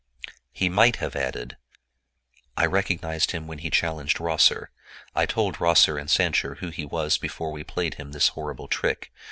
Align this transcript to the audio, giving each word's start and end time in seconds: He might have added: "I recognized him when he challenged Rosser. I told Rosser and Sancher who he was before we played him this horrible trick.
He 0.51 0.67
might 0.67 0.95
have 0.95 1.15
added: 1.15 1.57
"I 2.57 2.65
recognized 2.65 3.33
him 3.33 3.45
when 3.45 3.59
he 3.59 3.69
challenged 3.69 4.19
Rosser. 4.19 4.71
I 5.13 5.27
told 5.27 5.61
Rosser 5.61 5.99
and 5.99 6.09
Sancher 6.09 6.55
who 6.55 6.69
he 6.71 6.85
was 6.87 7.19
before 7.19 7.51
we 7.51 7.63
played 7.63 7.93
him 8.01 8.11
this 8.11 8.29
horrible 8.29 8.67
trick. 8.67 9.11